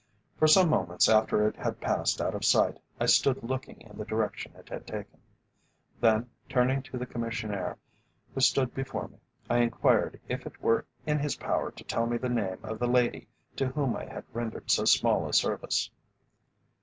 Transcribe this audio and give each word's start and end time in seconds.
For 0.39 0.47
some 0.47 0.67
moments 0.67 1.07
after 1.07 1.47
it 1.47 1.55
had 1.57 1.79
passed 1.79 2.19
out 2.21 2.33
of 2.33 2.43
sight 2.43 2.79
I 2.99 3.05
stood 3.05 3.43
looking 3.43 3.81
in 3.81 3.99
the 3.99 4.03
direction 4.03 4.51
it 4.55 4.67
had 4.67 4.87
taken. 4.87 5.19
Then 5.99 6.27
turning 6.49 6.81
to 6.81 6.97
the 6.97 7.05
Commissionaire 7.05 7.77
who 8.33 8.41
stood 8.41 8.73
before 8.73 9.09
me, 9.09 9.19
I 9.47 9.59
enquired 9.59 10.19
if 10.27 10.47
it 10.47 10.59
were 10.59 10.87
in 11.05 11.19
his 11.19 11.35
power 11.35 11.69
to 11.69 11.83
tell 11.83 12.07
me 12.07 12.17
the 12.17 12.29
name 12.29 12.57
of 12.63 12.79
the 12.79 12.87
lady 12.87 13.27
to 13.57 13.67
whom 13.67 13.95
I 13.95 14.05
had 14.05 14.23
rendered 14.33 14.71
so 14.71 14.85
small 14.85 15.29
a 15.29 15.33
service. 15.33 15.91